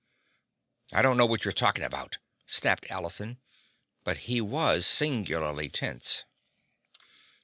"I 0.91 1.03
don't 1.03 1.15
know 1.15 1.27
what 1.27 1.45
you're 1.45 1.51
talking 1.51 1.83
about," 1.85 2.17
snapped 2.47 2.89
Allison. 2.89 3.39
But 4.03 4.25
he 4.27 4.41
was 4.41 4.87
singularly 4.87 5.69
tense. 5.69 6.23